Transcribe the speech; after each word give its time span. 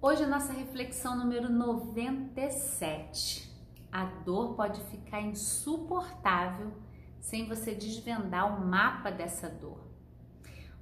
Hoje 0.00 0.22
a 0.22 0.28
nossa 0.28 0.52
reflexão 0.52 1.18
número 1.18 1.52
97. 1.52 3.52
A 3.90 4.04
dor 4.04 4.54
pode 4.54 4.80
ficar 4.82 5.20
insuportável 5.20 6.70
sem 7.18 7.48
você 7.48 7.74
desvendar 7.74 8.46
o 8.46 8.64
mapa 8.64 9.10
dessa 9.10 9.48
dor. 9.48 9.80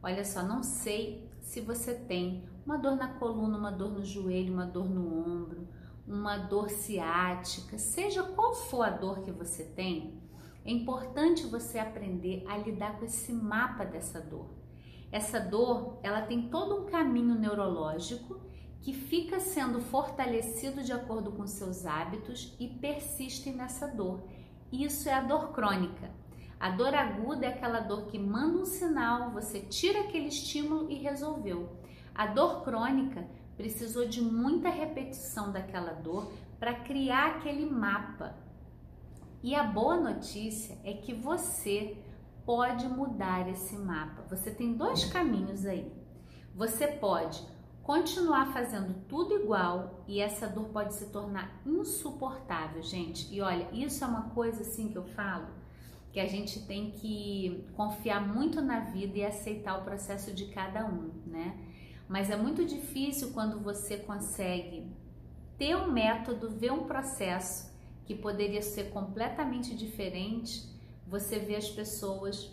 Olha 0.02 0.22
só, 0.22 0.42
não 0.42 0.62
sei 0.62 1.30
se 1.40 1.62
você 1.62 1.94
tem 1.94 2.46
uma 2.66 2.76
dor 2.76 2.94
na 2.94 3.08
coluna, 3.08 3.56
uma 3.56 3.72
dor 3.72 3.90
no 3.90 4.04
joelho, 4.04 4.52
uma 4.52 4.66
dor 4.66 4.86
no 4.86 5.18
ombro, 5.18 5.66
uma 6.06 6.36
dor 6.36 6.68
ciática, 6.68 7.78
seja 7.78 8.22
qual 8.22 8.54
for 8.54 8.82
a 8.82 8.90
dor 8.90 9.22
que 9.22 9.32
você 9.32 9.64
tem, 9.64 10.20
é 10.62 10.70
importante 10.70 11.46
você 11.46 11.78
aprender 11.78 12.44
a 12.46 12.58
lidar 12.58 12.98
com 12.98 13.06
esse 13.06 13.32
mapa 13.32 13.86
dessa 13.86 14.20
dor. 14.20 14.50
Essa 15.10 15.40
dor, 15.40 15.98
ela 16.02 16.20
tem 16.20 16.50
todo 16.50 16.82
um 16.82 16.84
caminho 16.84 17.34
neurológico 17.34 18.44
que 18.80 18.92
fica 18.92 19.40
sendo 19.40 19.80
fortalecido 19.80 20.82
de 20.82 20.92
acordo 20.92 21.32
com 21.32 21.46
seus 21.46 21.84
hábitos 21.84 22.54
e 22.60 22.68
persiste 22.68 23.50
nessa 23.50 23.88
dor. 23.88 24.22
Isso 24.70 25.08
é 25.08 25.14
a 25.14 25.22
dor 25.22 25.52
crônica. 25.52 26.10
A 26.58 26.70
dor 26.70 26.94
aguda 26.94 27.46
é 27.46 27.48
aquela 27.50 27.80
dor 27.80 28.06
que 28.06 28.18
manda 28.18 28.58
um 28.58 28.64
sinal, 28.64 29.30
você 29.30 29.60
tira 29.60 30.00
aquele 30.00 30.28
estímulo 30.28 30.90
e 30.90 30.94
resolveu. 30.94 31.76
A 32.14 32.26
dor 32.26 32.62
crônica 32.62 33.26
precisou 33.56 34.06
de 34.06 34.22
muita 34.22 34.68
repetição 34.70 35.52
daquela 35.52 35.92
dor 35.92 36.32
para 36.58 36.74
criar 36.74 37.36
aquele 37.36 37.66
mapa. 37.66 38.34
E 39.42 39.54
a 39.54 39.62
boa 39.62 39.96
notícia 39.96 40.78
é 40.82 40.94
que 40.94 41.12
você 41.12 41.96
pode 42.44 42.88
mudar 42.88 43.48
esse 43.48 43.76
mapa. 43.76 44.22
Você 44.30 44.50
tem 44.50 44.72
dois 44.74 45.04
caminhos 45.04 45.66
aí. 45.66 45.92
Você 46.54 46.86
pode 46.86 47.46
continuar 47.86 48.52
fazendo 48.52 49.06
tudo 49.06 49.32
igual 49.36 50.02
e 50.08 50.20
essa 50.20 50.48
dor 50.48 50.70
pode 50.70 50.92
se 50.92 51.06
tornar 51.06 51.62
insuportável, 51.64 52.82
gente. 52.82 53.32
E 53.32 53.40
olha, 53.40 53.68
isso 53.72 54.02
é 54.02 54.08
uma 54.08 54.30
coisa 54.30 54.62
assim 54.62 54.88
que 54.88 54.98
eu 54.98 55.04
falo 55.04 55.46
que 56.12 56.18
a 56.18 56.26
gente 56.26 56.66
tem 56.66 56.90
que 56.90 57.64
confiar 57.76 58.26
muito 58.26 58.60
na 58.60 58.80
vida 58.80 59.18
e 59.18 59.24
aceitar 59.24 59.78
o 59.78 59.84
processo 59.84 60.32
de 60.32 60.46
cada 60.46 60.84
um, 60.84 61.12
né? 61.26 61.56
Mas 62.08 62.28
é 62.28 62.36
muito 62.36 62.64
difícil 62.64 63.30
quando 63.32 63.60
você 63.60 63.98
consegue 63.98 64.90
ter 65.56 65.76
um 65.76 65.92
método, 65.92 66.50
ver 66.50 66.72
um 66.72 66.88
processo 66.88 67.72
que 68.04 68.16
poderia 68.16 68.62
ser 68.62 68.90
completamente 68.90 69.76
diferente, 69.76 70.68
você 71.06 71.38
vê 71.38 71.54
as 71.54 71.68
pessoas 71.68 72.50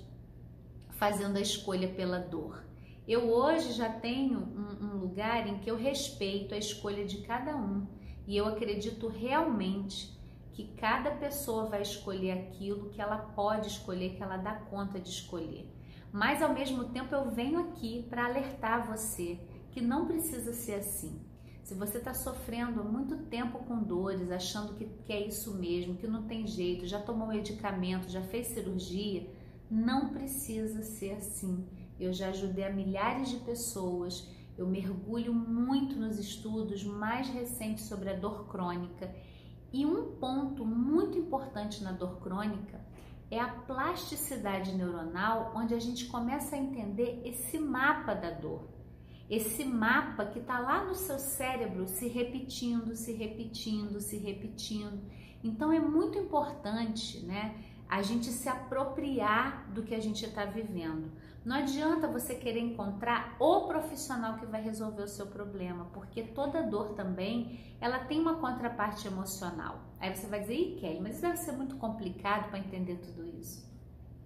fazendo 0.91 1.37
a 1.37 1.41
escolha 1.41 1.87
pela 1.87 2.19
dor. 2.19 2.63
Eu 3.05 3.29
hoje 3.29 3.73
já 3.73 3.89
tenho 3.89 4.39
um, 4.39 4.85
um 4.85 4.97
lugar 4.97 5.45
em 5.47 5.57
que 5.59 5.69
eu 5.69 5.75
respeito 5.75 6.55
a 6.55 6.57
escolha 6.57 7.05
de 7.05 7.17
cada 7.17 7.55
um 7.55 7.85
e 8.25 8.37
eu 8.37 8.47
acredito 8.47 9.09
realmente 9.09 10.17
que 10.53 10.69
cada 10.77 11.11
pessoa 11.11 11.65
vai 11.65 11.81
escolher 11.81 12.31
aquilo 12.31 12.89
que 12.91 13.01
ela 13.01 13.17
pode 13.17 13.67
escolher, 13.67 14.15
que 14.15 14.23
ela 14.23 14.37
dá 14.37 14.53
conta 14.53 14.99
de 14.99 15.09
escolher. 15.09 15.69
Mas 16.13 16.41
ao 16.41 16.53
mesmo 16.53 16.85
tempo 16.85 17.13
eu 17.13 17.29
venho 17.29 17.59
aqui 17.59 18.05
para 18.09 18.25
alertar 18.25 18.87
você 18.87 19.37
que 19.71 19.81
não 19.81 20.05
precisa 20.05 20.53
ser 20.53 20.75
assim. 20.75 21.19
Se 21.63 21.73
você 21.73 21.97
está 21.97 22.13
sofrendo 22.13 22.81
há 22.81 22.83
muito 22.83 23.17
tempo 23.25 23.59
com 23.59 23.83
dores, 23.83 24.31
achando 24.31 24.75
que, 24.75 24.85
que 24.85 25.11
é 25.11 25.27
isso 25.27 25.55
mesmo, 25.55 25.95
que 25.95 26.07
não 26.07 26.23
tem 26.23 26.45
jeito, 26.45 26.85
já 26.85 27.01
tomou 27.01 27.27
medicamento, 27.27 28.09
já 28.09 28.21
fez 28.21 28.47
cirurgia, 28.47 29.27
não 29.69 30.09
precisa 30.09 30.83
ser 30.83 31.13
assim 31.13 31.65
eu 31.99 32.13
já 32.13 32.29
ajudei 32.29 32.63
a 32.63 32.71
milhares 32.71 33.29
de 33.29 33.37
pessoas. 33.37 34.29
Eu 34.57 34.67
mergulho 34.67 35.33
muito 35.33 35.95
nos 35.95 36.19
estudos 36.19 36.83
mais 36.83 37.27
recentes 37.29 37.85
sobre 37.85 38.09
a 38.09 38.15
dor 38.15 38.47
crônica. 38.47 39.13
E 39.71 39.85
um 39.85 40.11
ponto 40.17 40.65
muito 40.65 41.17
importante 41.17 41.83
na 41.83 41.91
dor 41.91 42.19
crônica 42.19 42.79
é 43.31 43.39
a 43.39 43.47
plasticidade 43.47 44.75
neuronal, 44.75 45.53
onde 45.55 45.73
a 45.73 45.79
gente 45.79 46.05
começa 46.05 46.55
a 46.55 46.59
entender 46.59 47.21
esse 47.25 47.57
mapa 47.57 48.13
da 48.13 48.29
dor. 48.29 48.67
Esse 49.29 49.65
mapa 49.65 50.25
que 50.25 50.39
está 50.39 50.59
lá 50.59 50.85
no 50.85 50.93
seu 50.93 51.17
cérebro 51.17 51.87
se 51.87 52.07
repetindo, 52.07 52.95
se 52.95 53.13
repetindo, 53.13 53.99
se 53.99 54.17
repetindo. 54.17 55.01
Então 55.43 55.71
é 55.71 55.79
muito 55.79 56.19
importante, 56.19 57.25
né? 57.25 57.55
a 57.93 58.01
gente 58.01 58.31
se 58.31 58.49
apropriar 58.49 59.69
do 59.71 59.83
que 59.83 59.93
a 59.93 59.99
gente 59.99 60.25
está 60.25 60.45
vivendo. 60.45 61.11
Não 61.45 61.57
adianta 61.57 62.07
você 62.07 62.35
querer 62.35 62.61
encontrar 62.61 63.35
o 63.37 63.67
profissional 63.67 64.37
que 64.37 64.45
vai 64.45 64.61
resolver 64.61 65.03
o 65.03 65.07
seu 65.07 65.27
problema, 65.27 65.85
porque 65.93 66.23
toda 66.23 66.63
dor 66.63 66.93
também 66.93 67.59
ela 67.81 67.99
tem 67.99 68.17
uma 68.19 68.35
contraparte 68.35 69.07
emocional. 69.07 69.81
Aí 69.99 70.15
você 70.15 70.25
vai 70.27 70.39
dizer, 70.39 70.55
Ih, 70.55 70.75
Kelly, 70.79 71.01
mas 71.01 71.13
isso 71.15 71.21
deve 71.21 71.37
ser 71.37 71.51
muito 71.51 71.75
complicado 71.75 72.49
para 72.49 72.59
entender 72.59 72.95
tudo 72.95 73.27
isso. 73.27 73.69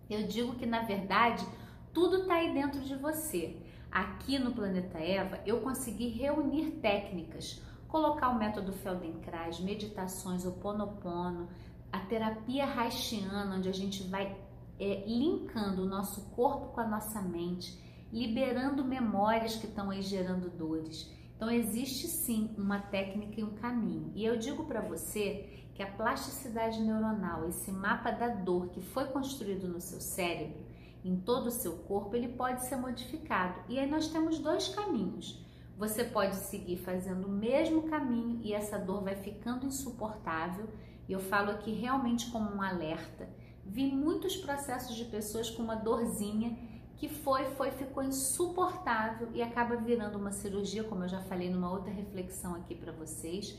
Eu 0.08 0.28
digo 0.28 0.56
que 0.56 0.66
na 0.68 0.84
verdade 0.84 1.44
tudo 1.92 2.18
está 2.18 2.36
aí 2.36 2.54
dentro 2.54 2.82
de 2.82 2.96
você. 2.96 3.58
Aqui 3.92 4.38
no 4.38 4.54
Planeta 4.54 5.00
Eva 5.00 5.40
eu 5.44 5.62
consegui 5.62 6.10
reunir 6.10 6.74
técnicas, 6.82 7.60
colocar 7.88 8.30
o 8.30 8.38
método 8.38 8.74
Feldenkrais, 8.74 9.60
meditações, 9.60 10.46
o 10.46 10.52
Ponopono, 10.52 11.50
a 11.92 12.00
terapia 12.00 12.66
haitiana, 12.66 13.56
onde 13.56 13.70
a 13.70 13.74
gente 13.74 14.04
vai 14.04 14.38
é, 14.80 15.04
linkando 15.06 15.84
o 15.84 15.88
nosso 15.88 16.30
corpo 16.32 16.74
com 16.74 16.82
a 16.82 16.88
nossa 16.88 17.22
mente, 17.22 17.78
liberando 18.12 18.84
memórias 18.84 19.56
que 19.56 19.68
estão 19.68 19.90
aí 19.90 20.02
gerando 20.02 20.50
dores. 20.50 21.12
Então 21.36 21.52
existe 21.52 22.08
sim 22.08 22.50
uma 22.58 22.80
técnica 22.80 23.40
e 23.40 23.44
um 23.44 23.56
caminho. 23.56 24.12
E 24.16 24.26
eu 24.26 24.38
digo 24.38 24.66
para 24.66 24.82
você 24.82 25.68
que 25.76 25.84
a 25.84 25.92
plasticidade 25.92 26.82
neuronal, 26.82 27.48
esse 27.48 27.72
mapa 27.72 28.10
da 28.10 28.28
dor 28.28 28.70
que 28.70 28.82
foi 28.82 29.06
construído 29.06 29.68
no 29.68 29.80
seu 29.80 30.02
cérebro, 30.02 30.66
em 31.06 31.16
todo 31.16 31.48
o 31.48 31.52
seu 31.52 31.78
corpo, 31.84 32.16
ele 32.16 32.30
pode 32.30 32.66
ser 32.66 32.76
modificado. 32.76 33.62
E 33.70 33.78
aí 33.78 33.90
nós 33.90 34.08
temos 34.08 34.40
dois 34.40 34.68
caminhos. 34.70 35.46
Você 35.78 36.04
pode 36.04 36.36
seguir 36.36 36.78
fazendo 36.78 37.28
o 37.28 37.32
mesmo 37.32 37.84
caminho 37.84 38.40
e 38.42 38.52
essa 38.52 38.80
dor 38.80 39.04
vai 39.04 39.16
ficando 39.16 39.68
insuportável 39.68 40.68
e 41.08 41.14
eu 41.14 41.20
falo 41.20 41.52
aqui 41.52 41.72
realmente 41.72 42.32
como 42.32 42.50
um 42.50 42.62
alerta. 42.62 43.30
Vi 43.68 43.92
muitos 43.92 44.36
processos 44.38 44.96
de 44.96 45.06
pessoas 45.06 45.50
com 45.50 45.62
uma 45.62 45.76
dorzinha 45.76 46.58
que 46.96 47.08
foi, 47.08 47.46
foi, 47.52 47.70
ficou 47.72 48.02
insuportável 48.02 49.30
e 49.34 49.42
acaba 49.42 49.76
virando 49.76 50.18
uma 50.18 50.32
cirurgia, 50.32 50.84
como 50.84 51.04
eu 51.04 51.10
já 51.10 51.22
falei 51.22 51.50
numa 51.50 51.72
outra 51.72 51.92
reflexão 51.92 52.56
aqui 52.56 52.74
para 52.74 52.92
vocês. 52.92 53.58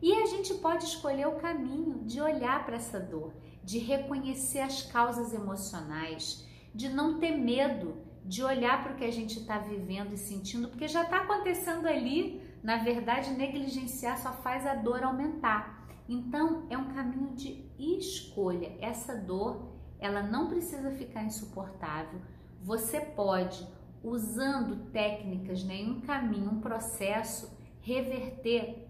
E 0.00 0.12
a 0.12 0.26
gente 0.26 0.54
pode 0.54 0.84
escolher 0.84 1.26
o 1.26 1.36
caminho 1.36 2.04
de 2.04 2.20
olhar 2.20 2.64
para 2.64 2.76
essa 2.76 2.98
dor, 2.98 3.34
de 3.62 3.78
reconhecer 3.78 4.60
as 4.60 4.82
causas 4.82 5.34
emocionais, 5.34 6.46
de 6.74 6.88
não 6.88 7.18
ter 7.18 7.32
medo 7.32 7.96
de 8.24 8.42
olhar 8.42 8.82
para 8.82 8.92
o 8.92 8.96
que 8.96 9.04
a 9.04 9.10
gente 9.10 9.38
está 9.38 9.58
vivendo 9.58 10.12
e 10.12 10.18
sentindo, 10.18 10.68
porque 10.68 10.86
já 10.86 11.02
está 11.02 11.22
acontecendo 11.22 11.86
ali. 11.86 12.46
Na 12.62 12.76
verdade, 12.76 13.30
negligenciar 13.30 14.18
só 14.18 14.32
faz 14.32 14.66
a 14.66 14.74
dor 14.74 15.02
aumentar. 15.02 15.77
Então, 16.08 16.64
é 16.70 16.78
um 16.78 16.94
caminho 16.94 17.34
de 17.34 17.64
escolha. 17.78 18.76
Essa 18.80 19.14
dor, 19.14 19.72
ela 19.98 20.22
não 20.22 20.48
precisa 20.48 20.90
ficar 20.92 21.24
insuportável. 21.24 22.20
Você 22.62 23.00
pode, 23.00 23.66
usando 24.02 24.90
técnicas, 24.90 25.62
né, 25.64 25.82
um 25.82 26.00
caminho, 26.00 26.50
um 26.50 26.60
processo, 26.60 27.56
reverter 27.80 28.88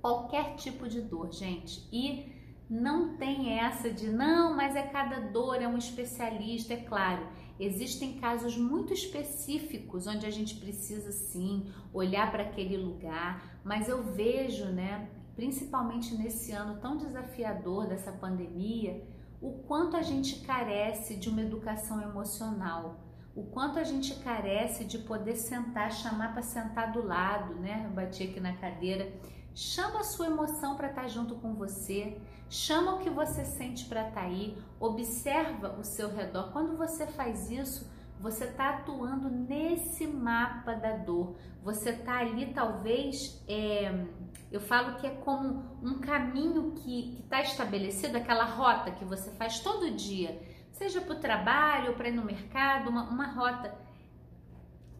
qualquer 0.00 0.54
tipo 0.56 0.88
de 0.88 1.00
dor, 1.00 1.32
gente. 1.32 1.86
E 1.92 2.32
não 2.68 3.16
tem 3.16 3.58
essa 3.58 3.90
de 3.90 4.08
não, 4.08 4.56
mas 4.56 4.74
é 4.74 4.82
cada 4.82 5.20
dor, 5.20 5.60
é 5.60 5.68
um 5.68 5.76
especialista, 5.76 6.74
é 6.74 6.78
claro. 6.78 7.26
Existem 7.60 8.14
casos 8.18 8.56
muito 8.56 8.92
específicos 8.92 10.06
onde 10.06 10.26
a 10.26 10.30
gente 10.30 10.56
precisa 10.56 11.12
sim 11.12 11.66
olhar 11.92 12.30
para 12.32 12.42
aquele 12.42 12.76
lugar, 12.76 13.60
mas 13.62 13.88
eu 13.88 14.02
vejo, 14.02 14.66
né, 14.66 15.08
principalmente 15.34 16.14
nesse 16.16 16.52
ano 16.52 16.80
tão 16.80 16.96
desafiador 16.96 17.86
dessa 17.86 18.12
pandemia, 18.12 19.04
o 19.40 19.52
quanto 19.66 19.96
a 19.96 20.02
gente 20.02 20.40
carece 20.40 21.16
de 21.16 21.28
uma 21.28 21.42
educação 21.42 22.00
emocional, 22.00 23.00
o 23.34 23.42
quanto 23.42 23.78
a 23.78 23.84
gente 23.84 24.14
carece 24.20 24.84
de 24.84 24.98
poder 24.98 25.36
sentar, 25.36 25.92
chamar 25.92 26.32
para 26.32 26.42
sentar 26.42 26.92
do 26.92 27.04
lado, 27.04 27.54
né? 27.56 27.82
Eu 27.84 27.90
bati 27.90 28.22
aqui 28.22 28.38
na 28.38 28.56
cadeira. 28.56 29.12
Chama 29.54 30.00
a 30.00 30.04
sua 30.04 30.26
emoção 30.26 30.76
para 30.76 30.88
estar 30.88 31.02
tá 31.02 31.08
junto 31.08 31.34
com 31.36 31.54
você, 31.54 32.20
chama 32.48 32.94
o 32.94 32.98
que 32.98 33.10
você 33.10 33.44
sente 33.44 33.84
para 33.86 34.08
estar 34.08 34.20
tá 34.20 34.26
aí, 34.26 34.56
observa 34.80 35.76
o 35.78 35.84
seu 35.84 36.08
redor. 36.12 36.52
Quando 36.52 36.76
você 36.76 37.06
faz 37.06 37.50
isso, 37.50 37.88
você 38.20 38.44
está 38.44 38.70
atuando 38.70 39.28
nesse 39.28 40.06
mapa 40.06 40.74
da 40.74 40.96
dor. 40.96 41.36
Você 41.62 41.90
está 41.90 42.18
ali, 42.18 42.52
talvez, 42.54 43.42
é, 43.48 44.06
eu 44.50 44.60
falo 44.60 44.96
que 44.96 45.06
é 45.06 45.10
como 45.10 45.78
um 45.82 45.98
caminho 45.98 46.72
que 46.72 47.20
está 47.20 47.42
estabelecido, 47.42 48.16
aquela 48.16 48.44
rota 48.44 48.90
que 48.90 49.04
você 49.04 49.30
faz 49.32 49.60
todo 49.60 49.90
dia, 49.90 50.40
seja 50.72 51.00
para 51.00 51.14
o 51.14 51.20
trabalho 51.20 51.94
para 51.94 52.08
ir 52.08 52.12
no 52.12 52.24
mercado, 52.24 52.90
uma, 52.90 53.04
uma 53.04 53.26
rota. 53.26 53.74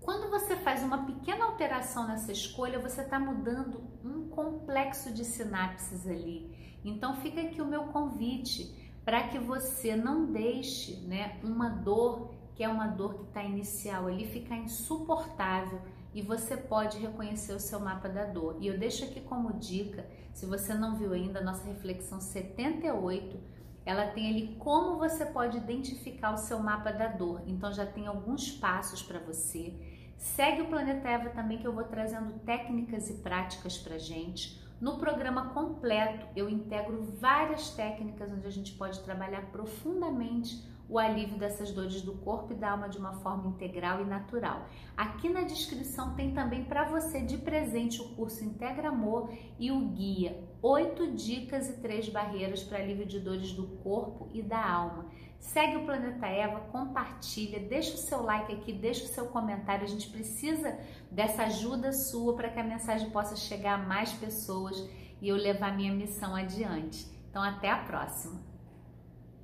Quando 0.01 0.29
você 0.29 0.55
faz 0.57 0.83
uma 0.83 1.07
pequena 1.07 1.47
alteração 1.47 2.07
nessa 2.07 2.31
escolha, 2.31 2.79
você 2.79 3.01
está 3.01 3.19
mudando 3.19 3.83
um 4.05 4.29
complexo 4.29 5.13
de 5.13 5.25
sinapses 5.25 6.07
ali. 6.07 6.79
Então 6.85 7.17
fica 7.17 7.41
aqui 7.41 7.63
o 7.63 7.67
meu 7.67 7.85
convite 7.85 8.85
para 9.05 9.29
que 9.29 9.39
você 9.39 9.97
não 9.97 10.27
deixe 10.27 10.97
né, 11.07 11.39
uma 11.43 11.69
dor, 11.69 12.34
que 12.55 12.63
é 12.63 12.69
uma 12.69 12.87
dor 12.87 13.15
que 13.15 13.25
está 13.25 13.43
inicial 13.43 14.07
ali, 14.07 14.27
ficar 14.27 14.57
insuportável 14.57 15.81
e 16.15 16.23
você 16.23 16.57
pode 16.57 16.99
reconhecer 16.99 17.53
o 17.53 17.61
seu 17.61 17.81
mapa 17.81 18.09
da 18.09 18.25
dor. 18.25 18.57
E 18.61 18.69
eu 18.69 18.79
deixo 18.79 19.05
aqui 19.05 19.21
como 19.21 19.53
dica, 19.55 20.07
se 20.33 20.47
você 20.47 20.73
não 20.73 20.95
viu 20.97 21.13
ainda, 21.13 21.41
a 21.41 21.43
nossa 21.43 21.67
reflexão 21.67 22.21
78, 22.21 23.37
ela 23.85 24.07
tem 24.07 24.31
ali 24.31 24.57
como 24.59 24.97
você 24.97 25.27
pode 25.27 25.59
identificar 25.59 26.33
o 26.33 26.39
seu 26.39 26.61
mapa 26.61 26.93
da 26.93 27.09
dor. 27.09 27.43
Então 27.47 27.73
já 27.73 27.85
tem 27.85 28.07
alguns 28.07 28.51
passos 28.51 29.03
para 29.03 29.19
você. 29.19 29.75
Segue 30.17 30.63
o 30.63 30.69
Planeta 30.69 31.09
Eva 31.09 31.31
também 31.31 31.59
que 31.59 31.67
eu 31.67 31.73
vou 31.73 31.85
trazendo 31.85 32.39
técnicas 32.41 33.11
e 33.11 33.15
práticas 33.15 33.77
para 33.77 33.99
gente. 33.99 34.63
No 34.81 34.99
programa 34.99 35.51
completo 35.51 36.27
eu 36.37 36.49
integro 36.49 37.03
várias 37.03 37.71
técnicas 37.71 38.33
onde 38.33 38.47
a 38.47 38.51
gente 38.51 38.73
pode 38.75 39.01
trabalhar 39.01 39.51
profundamente 39.51 40.65
o 40.89 40.99
alívio 40.99 41.39
dessas 41.39 41.73
dores 41.73 42.03
do 42.03 42.13
corpo 42.13 42.53
e 42.53 42.57
da 42.57 42.73
alma 42.73 42.89
de 42.89 42.99
uma 42.99 43.15
forma 43.15 43.49
integral 43.49 44.03
e 44.03 44.05
natural. 44.05 44.67
Aqui 44.97 45.29
na 45.29 45.43
descrição 45.43 46.15
tem 46.15 46.33
também 46.33 46.65
para 46.65 46.85
você 46.85 47.21
de 47.21 47.39
presente 47.39 48.01
o 48.01 48.11
curso 48.11 48.45
Integra 48.45 48.89
Amor 48.89 49.33
e 49.59 49.71
o 49.71 49.81
guia 49.89 50.43
8 50.63 51.13
dicas 51.13 51.69
e 51.69 51.75
3 51.81 52.09
barreiras 52.09 52.63
para 52.63 52.79
alívio 52.79 53.05
de 53.05 53.21
dores 53.21 53.53
do 53.53 53.67
corpo 53.83 54.31
e 54.33 54.43
da 54.43 54.65
alma. 54.65 55.07
Segue 55.39 55.77
o 55.77 55.85
Planeta 55.85 56.27
Eva, 56.27 56.61
compartilha, 56.73 57.61
deixa 57.61 57.95
o 57.95 57.99
seu 57.99 58.23
like 58.23 58.51
aqui, 58.51 58.73
deixa 58.73 59.05
o 59.05 59.09
seu 59.09 59.27
comentário. 59.27 59.85
A 59.85 59.89
gente 59.89 60.09
precisa 60.09 60.79
dessa 61.11 61.43
ajuda 61.43 61.93
sua 61.93 62.35
para 62.35 62.49
que 62.49 62.59
a 62.59 62.65
mensagem 62.65 63.11
possa 63.11 63.37
chegar 63.37 63.75
a 63.75 63.87
mais 63.87 64.11
pessoas 64.15 64.89
e 65.21 65.29
eu 65.29 65.37
levar 65.37 65.77
minha 65.77 65.93
missão 65.93 66.35
adiante. 66.35 67.07
Então, 67.29 67.43
até 67.43 67.71
a 67.71 67.77
próxima! 67.77 68.54